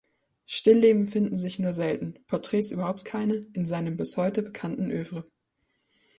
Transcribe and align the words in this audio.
Stillleben 0.47 1.05
finden 1.05 1.35
sich 1.35 1.59
nur 1.59 1.73
selten, 1.73 2.15
Porträts 2.25 2.71
überhaupt 2.71 3.05
keine 3.05 3.35
in 3.53 3.67
seinem 3.67 3.97
bis 3.97 4.17
heute 4.17 4.41
bekannten 4.41 4.89
Œuvre. 4.91 5.25